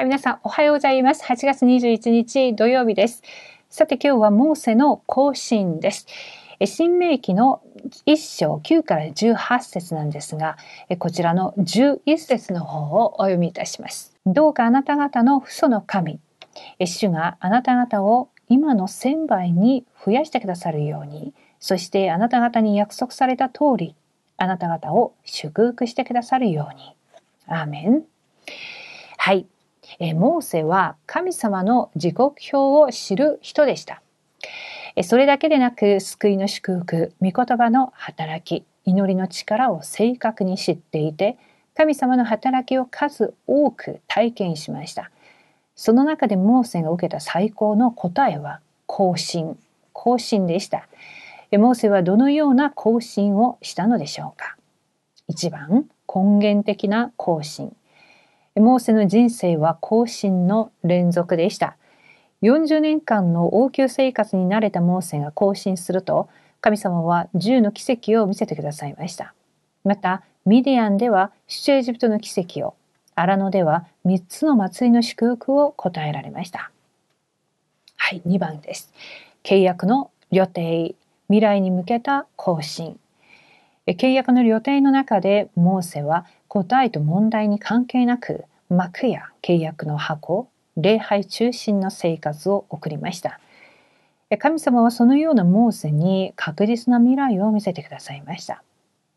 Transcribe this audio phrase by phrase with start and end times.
[0.00, 1.24] 皆さんおはようございます。
[1.24, 3.24] 8月21日土曜日です。
[3.68, 6.06] さて今日はモーセの更新です。
[6.64, 7.62] 新明記の
[8.06, 10.56] 1章9から18節なんですが、
[11.00, 14.14] こちらの11節の方をお読みいたします。
[14.24, 16.20] どうかあなた方の父祖の神、
[16.78, 23.96] 主があなた方を今の1000倍に増やしてくださるように、そしてあなた方に約束された通り、
[24.36, 26.94] あなた方を祝福してくださるように。
[27.48, 28.04] アーメン。
[29.16, 29.44] はい。
[29.98, 34.02] えモーセは神様の時刻表を知る人でした。
[35.02, 41.36] それだけでなく救いの祝福、御言葉の働き、祈りの力を正確に知っていて、
[41.74, 45.10] 神様の働きを数多く体験しました。
[45.76, 49.56] その中でモーセが受けた最高の答えは更新、
[49.92, 50.88] 更新でした。
[51.52, 54.56] モーセはどのような更新をしたのでしょうか？
[55.28, 57.76] 一番根源的な更新。
[58.60, 61.76] モーセの人生は更新の連続でした。
[62.42, 66.28] 40年間の王宮生活に慣れたモーセが更新すると、
[66.60, 69.34] 神様は10の奇跡を見せてくださいました。
[69.84, 72.74] また、ミディアンでは出エジプトの奇跡を、
[73.14, 76.70] アラノでは3つの祭りの祝福を答えられました。
[77.96, 78.92] はい、2番です。
[79.42, 80.94] 契約の予定、
[81.26, 82.98] 未来に向けた更新。
[83.86, 93.40] 契約の予定の中でモーセは答えと問題に関係なく幕や契約の箱礼拝中心の生活を送りました。
[94.38, 98.62] 神様はそのようなモーセに確実な未来を見せてくださいました。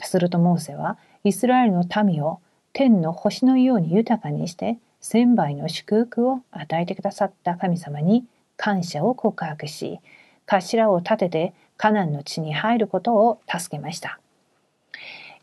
[0.00, 2.40] するとモーセはイスラエルの民を
[2.72, 8.24] 天の星のように豊かにして千倍の祝福を与えてくださった神様に
[8.56, 10.00] 感謝を告白し
[10.46, 14.18] 頭を立ててカナンの地に入ることを助けました。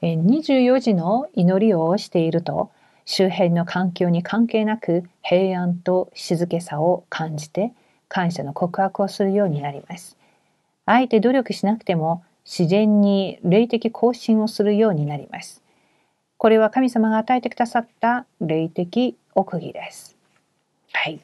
[0.01, 2.71] 24時の祈りをしていると
[3.05, 7.73] 周辺の環境に関係なく平安と静けさを感じて
[8.07, 10.17] 感謝の告白をするようになります。
[10.85, 15.61] あえて努力しなくても自然に霊的更新をするようになります。
[16.37, 20.17] これは神様が与えてくださった霊的奥義です。
[20.93, 21.19] はい。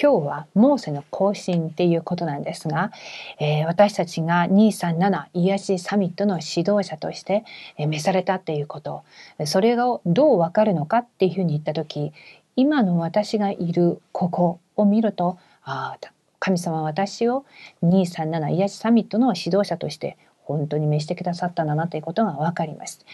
[0.00, 2.90] 今日はモーセの更新っていうことなんですが、
[3.38, 7.44] えー、私たちが237癒しサミットの指導者として
[7.78, 9.04] 召されたっていうこと
[9.46, 12.12] それがどうわかるのかっていうふうに言った時
[12.56, 16.10] 今の私がいるここを見るとああ
[16.40, 17.44] 神様は私を
[17.84, 23.06] 237癒しサミットの指導者として本当に召してくださったんだなということがわかります。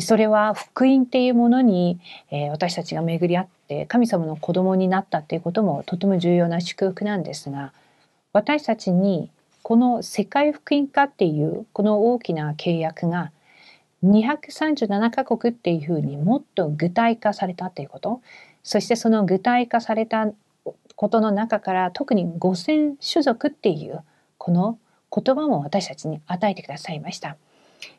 [0.00, 7.72] それは福音っていうものに、えー、私たちが巡り合って神様の子供になったっていうこともとても重要な祝福なんですが
[8.32, 9.30] 私たちに
[9.62, 13.32] この世界福音化っていうこの大きな契約が
[14.02, 18.20] 237カ国っていうふうにもっと具体化されたっていうこと
[18.64, 20.32] そしてその具体化された
[20.96, 24.00] ことの中から特に5,000種族っていう
[24.38, 24.78] この
[25.14, 27.36] 言葉も私たちに与えてくださいました。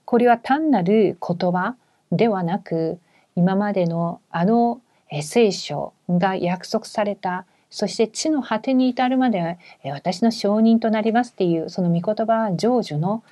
[0.06, 1.76] これは単なる言葉
[2.16, 3.00] ではなく
[3.36, 4.82] 今までのあの
[5.22, 13.24] 聖書が約束されたそして地の果てに至るまで私の証人となりますっていうその御言葉成就の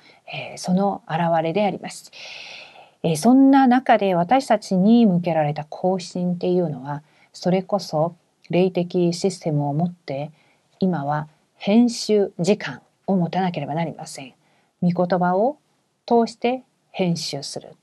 [0.56, 2.10] その現れであります。
[3.16, 8.14] そんな中で私たちに向けられた更新っていうのはそれこそ
[8.50, 10.30] 霊的システムを持って
[10.78, 14.34] 今は編集時間を持たなければなりません。
[14.82, 15.58] 御言葉を
[16.06, 17.76] 通して編集する。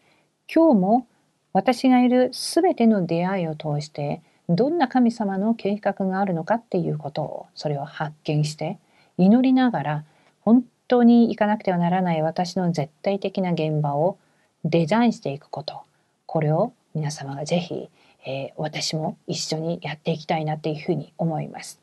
[0.53, 1.07] 今日も
[1.53, 8.79] 私がいる全ての出会いを通してどんな神様の計画があるのかっていうことをそれを発見して
[9.19, 10.05] 祈りながら
[10.41, 14.17] 本当に行かなくてはならない私の絶対的な現場を
[14.65, 15.83] デザインしていくこと
[16.25, 17.89] これを皆様がぜひ、
[18.25, 21.79] えー、私も一緒にやっていきたいなっていうふうに思います。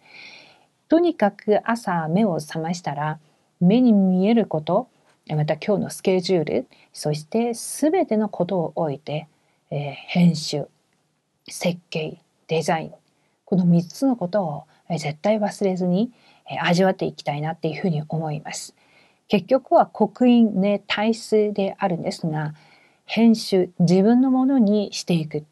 [0.89, 3.19] とにかく朝目を覚ましたら
[3.61, 4.89] 目に見えること
[5.35, 9.27] また今日のスケジュールそして全てのことを置いて、
[9.71, 10.69] えー、編集
[11.49, 12.93] 設計デザイン
[13.45, 16.13] この3つのことを絶対忘れずに
[16.63, 18.75] 味わっていきたいなっていうふうに思います。
[19.29, 22.55] 結局は刻印ね体質であるんですが
[23.05, 25.45] 編集自分のものにしていく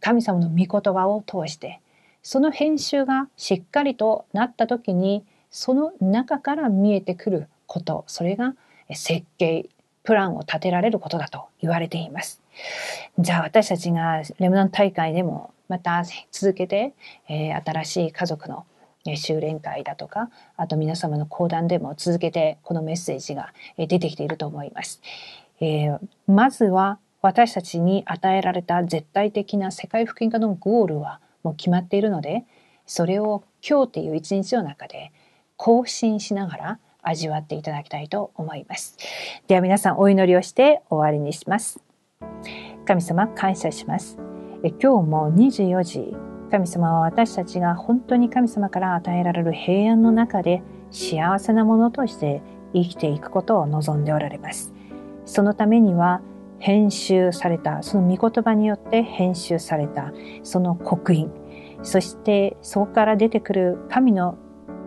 [0.00, 1.80] 神様の御言葉を通して
[2.22, 8.54] その編集がしっかりとなった時にその中から見えてくることそれが
[8.94, 9.68] 設計
[10.02, 12.40] プランを立てられることだと言われています。
[13.18, 16.02] じゃあ私たちがレムナン大会でもまた
[16.32, 16.94] 続けて、
[17.28, 18.64] えー、新しい家族の
[19.16, 25.00] 修練会だとかあと皆様の講談でも続けてこのメッセージが出てきていると思います。
[25.60, 32.44] えー、まずは私たちに与えられた絶対的な世界福音化のゴールはもう決まっているので
[32.86, 35.12] それを今日っていう一日の中で
[35.56, 36.78] 更新しながら
[37.08, 38.96] 味わっていただきたいと思います。
[39.46, 41.80] では皆さんお祈りをして終わりにします。
[42.86, 44.18] 神様感謝します。
[44.62, 46.16] え今日も24時
[46.50, 52.42] 神様は私たちが本当に神様から与えられる平安の中で幸せなものとして
[52.74, 54.72] 生きていくことを望んでおられます。
[55.24, 56.22] そのためには
[56.58, 60.12] 編集された、その御言葉によって編集された、
[60.42, 61.30] その刻印、
[61.82, 64.36] そしてそこから出てくる神の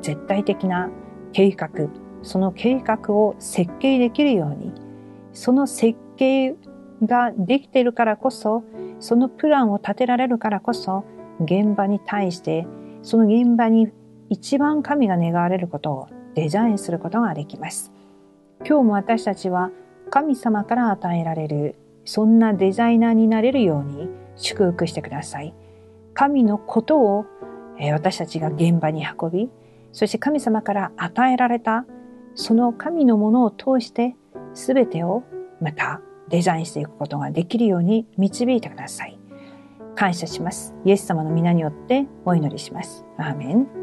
[0.01, 0.89] 絶対的な
[1.31, 1.69] 計画、
[2.23, 4.73] その計画を設計できるように、
[5.33, 6.55] その設計
[7.03, 8.63] ができているからこそ、
[8.99, 11.03] そのプランを立てられるからこそ、
[11.39, 12.67] 現場に対して、
[13.01, 13.91] その現場に
[14.29, 17.91] 一番神が願われることをデザインすることができます。
[18.65, 19.71] 今日も私たちは
[20.11, 21.75] 神様から与えられる、
[22.05, 25.53] そんなデザイナーになれるように祝福してください。
[26.13, 27.25] 神のことを
[27.91, 29.49] 私たちが現場に運び、
[29.91, 31.85] そして神様から与えられた、
[32.35, 34.15] その神のものを通して
[34.53, 35.23] 全てを
[35.59, 39.19] またデザインしていくことができるように導いてください。
[39.95, 40.73] 感謝します。
[40.85, 43.05] イエス様の皆によってお祈りします。
[43.17, 43.80] アーメン。